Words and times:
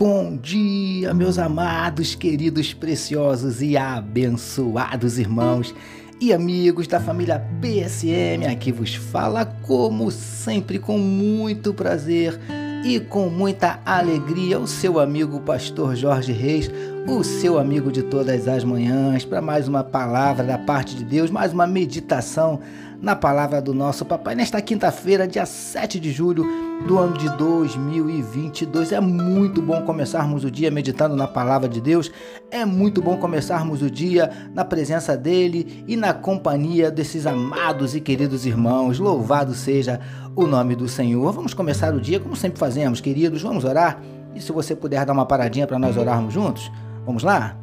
Bom 0.00 0.34
dia, 0.34 1.12
meus 1.12 1.38
amados, 1.38 2.14
queridos, 2.14 2.72
preciosos 2.72 3.60
e 3.60 3.76
abençoados 3.76 5.18
irmãos 5.18 5.74
e 6.18 6.32
amigos 6.32 6.86
da 6.86 6.98
família 6.98 7.38
PSM. 7.60 8.46
Aqui 8.50 8.72
vos 8.72 8.94
fala, 8.94 9.44
como 9.44 10.10
sempre, 10.10 10.78
com 10.78 10.96
muito 10.96 11.74
prazer 11.74 12.40
e 12.82 12.98
com 12.98 13.28
muita 13.28 13.78
alegria, 13.84 14.58
o 14.58 14.66
seu 14.66 14.98
amigo 14.98 15.38
Pastor 15.40 15.94
Jorge 15.94 16.32
Reis, 16.32 16.70
o 17.06 17.24
seu 17.24 17.58
amigo 17.58 17.90
de 17.90 18.02
todas 18.02 18.46
as 18.46 18.64
manhãs, 18.64 19.24
para 19.24 19.40
mais 19.40 19.66
uma 19.66 19.82
palavra 19.82 20.44
da 20.44 20.58
parte 20.58 20.94
de 20.94 21.04
Deus, 21.04 21.30
mais 21.30 21.52
uma 21.52 21.66
meditação 21.66 22.60
na 23.00 23.16
palavra 23.16 23.62
do 23.62 23.72
nosso 23.72 24.04
papai 24.04 24.34
nesta 24.34 24.60
quinta-feira, 24.60 25.26
dia 25.26 25.46
7 25.46 25.98
de 25.98 26.12
julho 26.12 26.44
do 26.86 26.98
ano 26.98 27.16
de 27.16 27.28
2022. 27.36 28.92
É 28.92 29.00
muito 29.00 29.62
bom 29.62 29.82
começarmos 29.82 30.44
o 30.44 30.50
dia 30.50 30.70
meditando 30.70 31.16
na 31.16 31.26
palavra 31.26 31.68
de 31.68 31.80
Deus. 31.80 32.10
É 32.50 32.64
muito 32.64 33.00
bom 33.00 33.16
começarmos 33.16 33.82
o 33.82 33.90
dia 33.90 34.30
na 34.54 34.64
presença 34.64 35.16
dele 35.16 35.84
e 35.88 35.96
na 35.96 36.12
companhia 36.12 36.90
desses 36.90 37.26
amados 37.26 37.94
e 37.94 38.00
queridos 38.00 38.44
irmãos. 38.44 38.98
Louvado 38.98 39.54
seja 39.54 40.00
o 40.36 40.46
nome 40.46 40.76
do 40.76 40.88
Senhor. 40.88 41.32
Vamos 41.32 41.54
começar 41.54 41.94
o 41.94 42.00
dia 42.00 42.20
como 42.20 42.36
sempre 42.36 42.58
fazemos, 42.58 43.00
queridos. 43.00 43.42
Vamos 43.42 43.64
orar? 43.64 44.00
E 44.34 44.40
se 44.40 44.52
você 44.52 44.76
puder 44.76 45.04
dar 45.04 45.12
uma 45.12 45.26
paradinha 45.26 45.66
para 45.66 45.78
nós 45.78 45.96
orarmos 45.96 46.32
juntos? 46.32 46.70
Vamos 47.04 47.22
lá? 47.22 47.56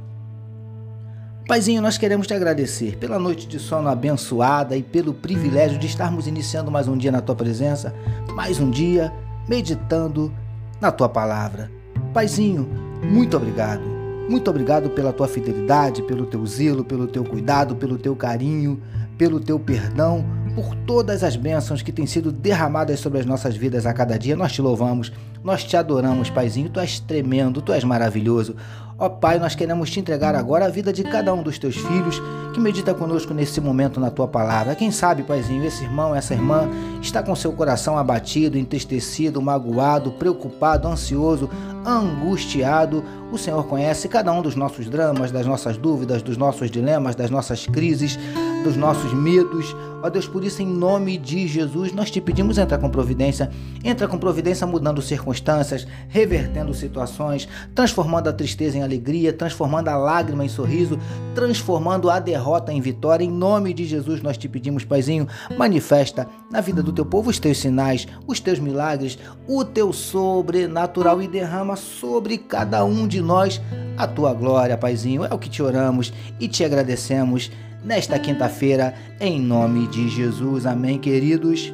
Paizinho, 1.48 1.82
nós 1.82 1.98
queremos 1.98 2.28
te 2.28 2.34
agradecer 2.34 2.98
pela 2.98 3.18
noite 3.18 3.48
de 3.48 3.58
sono 3.58 3.88
abençoada 3.88 4.76
e 4.76 4.84
pelo 4.84 5.14
privilégio 5.14 5.80
de 5.80 5.88
estarmos 5.88 6.28
iniciando 6.28 6.70
mais 6.70 6.90
um 6.90 6.98
dia 6.98 7.12
na 7.12 7.22
tua 7.22 7.36
presença, 7.36 7.96
mais 8.34 8.60
um 8.60 8.70
dia 8.70 9.14
meditando 9.48 10.34
na 10.82 10.92
tua 10.92 11.08
palavra. 11.08 11.72
Paizinho, 12.14 12.68
muito 13.02 13.38
obrigado. 13.38 13.82
Muito 14.30 14.50
obrigado 14.50 14.90
pela 14.90 15.14
tua 15.14 15.28
fidelidade, 15.28 16.02
pelo 16.02 16.26
teu 16.26 16.46
zelo, 16.46 16.84
pelo 16.84 17.08
teu 17.08 17.24
cuidado, 17.24 17.78
pelo 17.78 17.98
teu 17.98 18.14
carinho, 18.14 18.82
pelo 19.18 19.40
teu 19.40 19.58
perdão, 19.58 20.26
por 20.58 20.74
todas 20.74 21.24
as 21.24 21.36
bênçãos 21.36 21.84
que 21.84 21.92
têm 21.92 22.08
sido 22.08 22.32
derramadas 22.32 23.00
sobre 23.00 23.20
as 23.20 23.28
nossas 23.28 23.56
vidas 23.56 23.86
a 23.86 23.94
cada 23.94 24.18
dia. 24.18 24.36
Nós 24.36 24.52
te 24.52 24.60
louvamos, 24.60 25.14
nós 25.44 25.64
te 25.64 25.78
adoramos, 25.78 26.32
Paizinho. 26.32 26.68
Tu 26.68 26.80
és 26.80 27.00
tremendo, 27.00 27.62
tu 27.62 27.72
és 27.72 27.84
maravilhoso. 27.84 28.56
Ó 28.98 29.08
Pai, 29.08 29.38
nós 29.38 29.54
queremos 29.54 29.92
te 29.92 30.00
entregar 30.00 30.34
agora 30.34 30.66
a 30.66 30.70
vida 30.70 30.92
de 30.92 31.04
cada 31.04 31.32
um 31.32 31.44
dos 31.44 31.60
teus 31.60 31.76
filhos 31.76 32.20
que 32.56 32.60
medita 32.60 32.92
conosco 32.96 33.36
nesse 33.36 33.62
momento 33.62 34.00
na 34.00 34.10
tua 34.10 34.28
palavra. 34.28 34.74
Quem 34.74 34.90
sabe, 34.90 35.22
Paizinho, 35.22 35.64
esse 35.64 35.84
irmão, 35.84 36.16
essa 36.16 36.34
irmã 36.34 36.68
está 37.04 37.22
com 37.22 37.36
seu 37.36 37.52
coração 37.52 37.96
abatido, 37.96 38.58
entristecido, 38.58 39.40
magoado, 39.40 40.14
preocupado, 40.14 40.88
ansioso, 40.88 41.48
angustiado. 41.86 43.04
O 43.32 43.38
Senhor 43.38 43.64
conhece 43.68 44.08
cada 44.08 44.34
um 44.34 44.42
dos 44.42 44.56
nossos 44.56 44.90
dramas, 44.90 45.32
das 45.32 45.46
nossas 45.46 45.78
dúvidas, 45.78 46.24
dos 46.24 46.36
nossos 46.36 46.72
dilemas, 46.72 47.16
das 47.16 47.30
nossas 47.30 47.68
crises 47.68 48.18
dos 48.64 48.76
nossos 48.76 49.14
medos. 49.14 49.76
Ó 50.02 50.10
Deus, 50.10 50.28
por 50.28 50.44
isso, 50.44 50.62
em 50.62 50.68
nome 50.68 51.18
de 51.18 51.48
Jesus, 51.48 51.92
nós 51.92 52.12
te 52.12 52.22
pedimos, 52.22 52.58
entra 52.58 52.78
com 52.78 52.90
providência, 52.90 53.50
entra 53.84 54.08
com 54.08 54.18
providência 54.18 54.68
mudando 54.68 55.02
circunstâncias, 55.02 55.88
revertendo 56.08 56.74
situações, 56.74 57.48
transformando 57.74 58.30
a 58.30 58.34
tristeza 58.34 58.78
em 58.78 58.84
alegria, 58.84 59.34
transformando 59.34 59.90
a 59.90 59.98
lágrima 59.98 60.46
em 60.46 60.50
sorriso, 60.50 61.00
transformando 61.34 62.10
a 62.10 62.20
derrota 62.20 62.72
em 62.72 62.80
vitória. 62.80 63.26
Em 63.26 63.32
nome 63.32 63.74
de 63.74 63.86
Jesus, 63.86 64.22
nós 64.22 64.38
te 64.38 64.48
pedimos, 64.48 64.86
Paizinho, 64.86 65.28
manifesta 65.58 66.28
na 66.52 66.62
vida 66.62 66.84
do 66.84 66.94
teu 66.94 67.06
povo 67.06 67.30
os 67.30 67.40
teus 67.40 67.58
sinais, 67.58 68.08
os 68.28 68.40
teus 68.40 68.60
milagres, 68.60 69.18
o 69.48 69.66
teu 69.66 69.92
sobrenatural 69.92 71.22
e 71.22 71.28
derrama 71.28 71.76
sobre 71.76 72.38
cada 72.38 72.86
um 72.86 73.08
de 73.08 73.20
nós 73.20 73.60
a 73.98 74.06
tua 74.06 74.34
glória, 74.34 74.78
Paizinho. 74.78 75.26
É 75.26 75.34
o 75.34 75.40
que 75.40 75.50
te 75.50 75.64
oramos 75.64 76.14
e 76.40 76.48
te 76.48 76.64
agradecemos 76.64 77.52
nesta 77.88 78.20
quinta-feira, 78.20 78.94
em 79.18 79.40
nome 79.40 79.88
de 79.88 80.10
Jesus. 80.10 80.66
Amém, 80.66 81.00
queridos. 81.00 81.74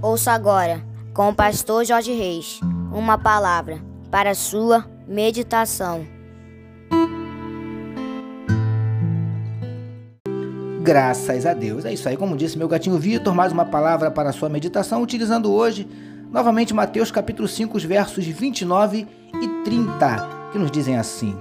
Ouça 0.00 0.32
agora, 0.32 0.82
com 1.12 1.28
o 1.28 1.34
pastor 1.34 1.84
Jorge 1.84 2.12
Reis, 2.12 2.60
uma 2.90 3.18
palavra 3.18 3.78
para 4.10 4.34
sua 4.34 4.86
meditação. 5.06 6.06
Graças 10.82 11.44
a 11.44 11.52
Deus. 11.52 11.84
É 11.84 11.92
isso 11.92 12.08
aí, 12.08 12.16
como 12.16 12.36
disse 12.36 12.56
meu 12.56 12.68
gatinho 12.68 12.96
Vitor, 12.96 13.34
mais 13.34 13.52
uma 13.52 13.66
palavra 13.66 14.10
para 14.10 14.32
sua 14.32 14.48
meditação, 14.48 15.02
utilizando 15.02 15.52
hoje 15.52 15.86
novamente 16.30 16.72
Mateus 16.72 17.10
capítulo 17.10 17.46
5, 17.46 17.76
os 17.76 17.84
versos 17.84 18.24
29 18.24 19.06
e 19.42 19.48
30 19.64 20.35
que 20.56 20.58
nos 20.58 20.70
dizem 20.70 20.96
assim: 20.96 21.36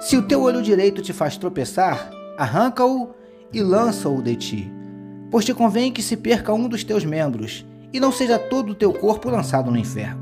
Se 0.00 0.16
o 0.16 0.22
teu 0.22 0.40
olho 0.40 0.62
direito 0.62 1.02
te 1.02 1.12
faz 1.12 1.36
tropeçar, 1.36 2.10
arranca-o 2.38 3.10
e 3.52 3.62
lança-o 3.62 4.22
de 4.22 4.34
ti. 4.34 4.72
Pois 5.30 5.44
te 5.44 5.52
convém 5.52 5.92
que 5.92 6.02
se 6.02 6.16
perca 6.16 6.54
um 6.54 6.66
dos 6.66 6.82
teus 6.82 7.04
membros, 7.04 7.66
e 7.92 8.00
não 8.00 8.10
seja 8.10 8.38
todo 8.38 8.70
o 8.70 8.74
teu 8.74 8.94
corpo 8.94 9.28
lançado 9.28 9.70
no 9.70 9.76
inferno. 9.76 10.18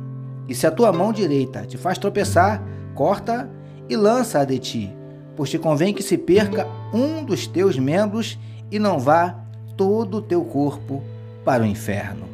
E 0.49 0.55
se 0.55 0.67
a 0.67 0.71
tua 0.71 0.93
mão 0.93 1.12
direita 1.12 1.65
te 1.65 1.77
faz 1.77 1.97
tropeçar, 1.97 2.61
corta 2.93 3.49
e 3.89 3.95
lança-a 3.95 4.45
de 4.45 4.59
ti, 4.59 4.93
pois 5.37 5.49
te 5.49 5.59
convém 5.59 5.95
que 5.95 6.03
se 6.03 6.19
perca 6.19 6.67
um 6.93 7.23
dos 7.23 7.47
teus 7.47 7.78
membros 7.78 8.37
e 8.69 8.81
não 8.81 8.99
vá 8.99 9.37
todo 9.77 10.17
o 10.17 10.23
teu 10.23 10.45
corpo 10.45 11.05
para 11.45 11.62
o 11.62 11.67
inferno. 11.67 12.27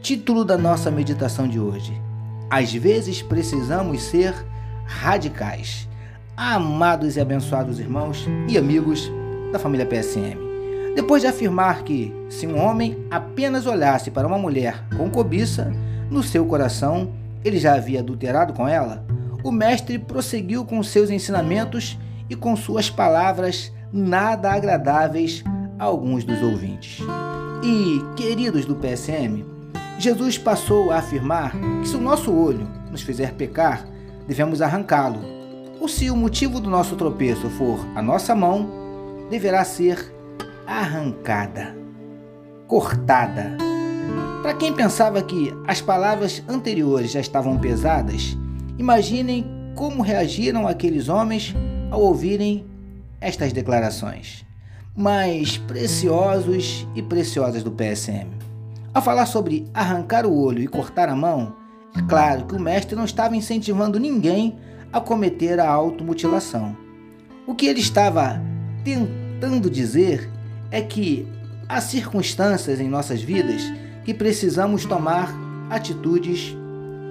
Título 0.00 0.44
da 0.44 0.56
nossa 0.56 0.88
meditação 0.88 1.48
de 1.48 1.58
hoje: 1.58 2.00
Às 2.48 2.72
vezes 2.72 3.22
precisamos 3.22 4.02
ser 4.02 4.46
radicais. 4.86 5.88
Amados 6.36 7.16
e 7.16 7.20
abençoados 7.20 7.78
irmãos 7.78 8.26
e 8.48 8.56
amigos 8.56 9.10
da 9.52 9.58
família 9.58 9.86
PSM. 9.86 10.36
Depois 10.94 11.22
de 11.22 11.28
afirmar 11.28 11.82
que, 11.82 12.14
se 12.30 12.46
um 12.46 12.58
homem 12.58 12.96
apenas 13.10 13.66
olhasse 13.66 14.10
para 14.10 14.26
uma 14.26 14.38
mulher 14.38 14.82
com 14.96 15.10
cobiça, 15.10 15.72
no 16.10 16.22
seu 16.22 16.46
coração 16.46 17.12
ele 17.44 17.58
já 17.58 17.74
havia 17.74 18.00
adulterado 18.00 18.52
com 18.52 18.66
ela, 18.66 19.04
o 19.44 19.52
mestre 19.52 19.98
prosseguiu 19.98 20.64
com 20.64 20.82
seus 20.82 21.10
ensinamentos 21.10 21.98
e 22.28 22.34
com 22.34 22.56
suas 22.56 22.90
palavras 22.90 23.72
nada 23.92 24.50
agradáveis 24.50 25.44
a 25.78 25.84
alguns 25.84 26.24
dos 26.24 26.42
ouvintes. 26.42 27.00
E, 27.62 28.00
queridos 28.16 28.64
do 28.64 28.74
PSM, 28.74 29.44
Jesus 29.98 30.36
passou 30.36 30.90
a 30.90 30.98
afirmar 30.98 31.52
que 31.80 31.88
se 31.88 31.96
o 31.96 32.00
nosso 32.00 32.32
olho 32.32 32.68
nos 32.90 33.02
fizer 33.02 33.32
pecar, 33.34 33.86
devemos 34.26 34.60
arrancá-lo. 34.60 35.20
Ou 35.80 35.88
se 35.88 36.10
o 36.10 36.16
motivo 36.16 36.58
do 36.58 36.70
nosso 36.70 36.96
tropeço 36.96 37.48
for 37.50 37.86
a 37.94 38.02
nossa 38.02 38.34
mão, 38.34 38.68
deverá 39.30 39.64
ser 39.64 40.12
arrancada, 40.66 41.76
cortada. 42.66 43.56
Para 44.42 44.54
quem 44.54 44.72
pensava 44.72 45.22
que 45.22 45.52
as 45.66 45.80
palavras 45.80 46.42
anteriores 46.48 47.10
já 47.10 47.20
estavam 47.20 47.58
pesadas, 47.58 48.36
imaginem 48.78 49.44
como 49.74 50.02
reagiram 50.02 50.66
aqueles 50.66 51.08
homens 51.08 51.54
ao 51.90 52.00
ouvirem 52.00 52.64
estas 53.20 53.52
declarações. 53.52 54.44
Mais 54.96 55.58
preciosos 55.58 56.86
e 56.94 57.02
preciosas 57.02 57.62
do 57.62 57.70
PSM. 57.70 58.28
Ao 58.94 59.02
falar 59.02 59.26
sobre 59.26 59.66
arrancar 59.74 60.24
o 60.24 60.34
olho 60.34 60.62
e 60.62 60.66
cortar 60.66 61.08
a 61.08 61.14
mão, 61.14 61.54
claro 62.08 62.46
que 62.46 62.54
o 62.54 62.60
mestre 62.60 62.96
não 62.96 63.04
estava 63.04 63.36
incentivando 63.36 63.98
ninguém 63.98 64.56
a 64.92 65.00
cometer 65.00 65.58
a 65.60 65.68
automutilação. 65.68 66.76
O 67.46 67.54
que 67.54 67.66
ele 67.66 67.80
estava 67.80 68.40
tentando 68.84 69.70
dizer 69.70 70.28
é 70.70 70.80
que 70.80 71.26
há 71.68 71.80
circunstâncias 71.80 72.80
em 72.80 72.88
nossas 72.88 73.22
vidas 73.22 73.62
que 74.04 74.14
precisamos 74.14 74.84
tomar 74.84 75.34
atitudes 75.70 76.56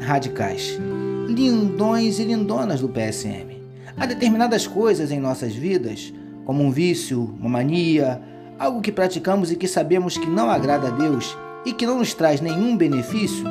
radicais. 0.01 0.79
Lindões 1.27 2.19
e 2.19 2.23
lindonas 2.23 2.81
do 2.81 2.89
PSM. 2.89 3.61
Há 3.97 4.05
determinadas 4.05 4.67
coisas 4.67 5.11
em 5.11 5.19
nossas 5.19 5.53
vidas, 5.53 6.13
como 6.45 6.63
um 6.63 6.71
vício, 6.71 7.35
uma 7.39 7.49
mania, 7.49 8.21
algo 8.59 8.81
que 8.81 8.91
praticamos 8.91 9.51
e 9.51 9.55
que 9.55 9.67
sabemos 9.67 10.17
que 10.17 10.27
não 10.27 10.49
agrada 10.49 10.87
a 10.87 10.91
Deus 10.91 11.37
e 11.65 11.73
que 11.73 11.85
não 11.85 11.99
nos 11.99 12.13
traz 12.13 12.41
nenhum 12.41 12.77
benefício, 12.77 13.45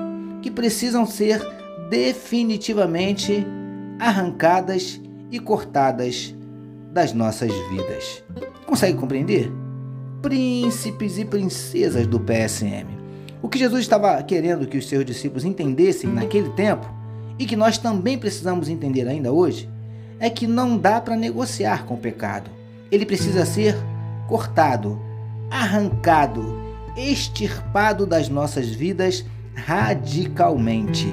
precisam 0.54 1.06
ser 1.06 1.40
definitivamente 1.90 3.46
arrancadas 3.98 5.00
e 5.30 5.38
cortadas 5.38 6.34
das 6.92 7.12
nossas 7.12 7.52
vidas. 7.70 8.22
Consegue 8.66 8.98
compreender? 8.98 9.52
Príncipes 10.22 11.18
e 11.18 11.24
princesas 11.24 12.06
do 12.06 12.18
PSM. 12.20 12.86
O 13.42 13.48
que 13.48 13.58
Jesus 13.58 13.82
estava 13.82 14.22
querendo 14.22 14.66
que 14.66 14.78
os 14.78 14.88
seus 14.88 15.04
discípulos 15.04 15.44
entendessem 15.44 16.08
naquele 16.08 16.50
tempo 16.50 16.86
e 17.38 17.44
que 17.44 17.56
nós 17.56 17.76
também 17.76 18.16
precisamos 18.16 18.68
entender 18.68 19.06
ainda 19.06 19.32
hoje 19.32 19.68
é 20.18 20.30
que 20.30 20.46
não 20.46 20.78
dá 20.78 21.00
para 21.00 21.16
negociar 21.16 21.84
com 21.84 21.94
o 21.94 21.98
pecado. 21.98 22.50
Ele 22.90 23.04
precisa 23.04 23.44
ser 23.44 23.76
cortado, 24.28 24.98
arrancado 25.50 26.64
extirpado 26.96 28.06
das 28.06 28.28
nossas 28.28 28.68
vidas 28.68 29.24
radicalmente. 29.54 31.12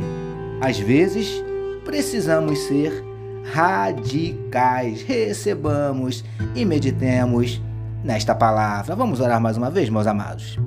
Às 0.59 0.77
vezes, 0.77 1.43
precisamos 1.85 2.59
ser 2.59 3.03
radicais. 3.53 5.01
Recebamos 5.03 6.23
e 6.55 6.65
meditemos 6.65 7.61
nesta 8.03 8.35
palavra. 8.35 8.95
Vamos 8.95 9.19
orar 9.19 9.39
mais 9.39 9.57
uma 9.57 9.69
vez, 9.69 9.89
meus 9.89 10.07
amados. 10.07 10.59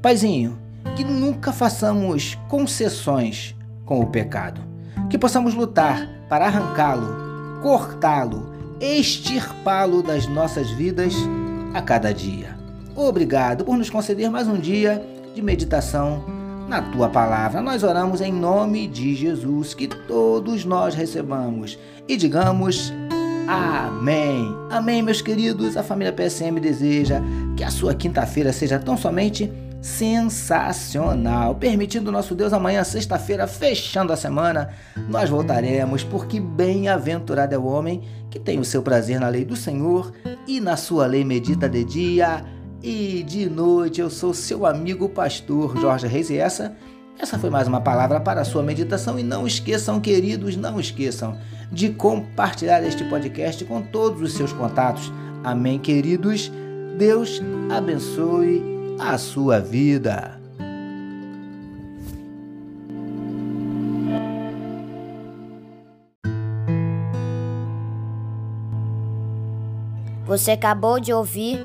Paizinho, 0.00 0.58
que 0.96 1.04
nunca 1.04 1.52
façamos 1.52 2.38
concessões 2.48 3.56
com 3.84 4.00
o 4.00 4.06
pecado, 4.06 4.60
que 5.10 5.18
possamos 5.18 5.54
lutar 5.54 6.08
para 6.28 6.46
arrancá-lo, 6.46 7.60
cortá-lo, 7.62 8.52
extirpá-lo 8.80 10.02
das 10.02 10.26
nossas 10.26 10.70
vidas 10.70 11.14
a 11.72 11.80
cada 11.80 12.12
dia. 12.12 12.56
Obrigado 12.94 13.64
por 13.64 13.76
nos 13.76 13.90
conceder 13.90 14.30
mais 14.30 14.46
um 14.46 14.58
dia 14.58 15.04
de 15.34 15.42
meditação 15.42 16.24
na 16.68 16.80
tua 16.80 17.08
palavra. 17.08 17.60
Nós 17.60 17.82
oramos 17.82 18.20
em 18.20 18.32
nome 18.32 18.86
de 18.86 19.14
Jesus, 19.14 19.74
que 19.74 19.88
todos 19.88 20.64
nós 20.64 20.94
recebamos 20.94 21.76
e 22.06 22.16
digamos 22.16 22.92
amém. 23.48 24.54
Amém, 24.70 25.02
meus 25.02 25.20
queridos. 25.20 25.76
A 25.76 25.82
família 25.82 26.12
PSM 26.12 26.60
deseja 26.60 27.20
que 27.56 27.64
a 27.64 27.70
sua 27.70 27.94
quinta-feira 27.94 28.52
seja 28.52 28.78
tão 28.78 28.96
somente 28.96 29.52
sensacional. 29.82 31.56
Permitindo 31.56 32.12
nosso 32.12 32.34
Deus, 32.34 32.52
amanhã, 32.52 32.82
sexta-feira, 32.84 33.46
fechando 33.46 34.12
a 34.12 34.16
semana, 34.16 34.70
nós 35.08 35.28
voltaremos, 35.28 36.02
porque 36.04 36.40
bem-aventurado 36.40 37.54
é 37.54 37.58
o 37.58 37.66
homem 37.66 38.02
que 38.30 38.38
tem 38.38 38.58
o 38.58 38.64
seu 38.64 38.82
prazer 38.82 39.20
na 39.20 39.28
lei 39.28 39.44
do 39.44 39.56
Senhor 39.56 40.12
e 40.46 40.60
na 40.60 40.76
sua 40.76 41.06
lei 41.06 41.24
medita 41.24 41.68
de 41.68 41.84
dia 41.84 42.44
e 42.84 43.22
de 43.22 43.48
noite. 43.48 44.00
Eu 44.00 44.10
sou 44.10 44.34
seu 44.34 44.66
amigo 44.66 45.08
pastor 45.08 45.76
Jorge 45.80 46.06
Reis 46.06 46.28
e 46.28 46.36
essa 46.36 46.76
essa 47.18 47.38
foi 47.38 47.48
mais 47.48 47.68
uma 47.68 47.80
palavra 47.80 48.20
para 48.20 48.40
a 48.40 48.44
sua 48.44 48.62
meditação 48.62 49.16
e 49.18 49.22
não 49.22 49.46
esqueçam, 49.46 50.00
queridos, 50.00 50.56
não 50.56 50.80
esqueçam 50.80 51.38
de 51.70 51.90
compartilhar 51.90 52.82
este 52.82 53.04
podcast 53.04 53.64
com 53.64 53.80
todos 53.80 54.20
os 54.20 54.32
seus 54.34 54.52
contatos. 54.52 55.12
Amém, 55.44 55.78
queridos. 55.78 56.50
Deus 56.98 57.40
abençoe 57.70 58.62
a 58.98 59.16
sua 59.16 59.60
vida. 59.60 60.40
Você 70.26 70.50
acabou 70.50 70.98
de 70.98 71.12
ouvir 71.12 71.64